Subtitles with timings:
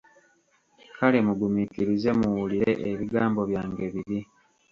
[0.97, 4.19] Kale mugumiikirize muwulire ebigambo byange biri.